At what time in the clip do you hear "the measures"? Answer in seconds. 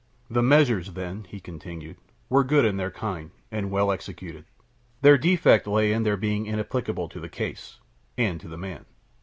0.31-0.93